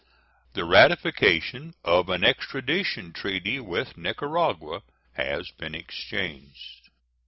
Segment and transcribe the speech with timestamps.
[0.53, 4.81] The ratification of an extradition treaty with Nicaragua
[5.13, 6.89] has been exchanged.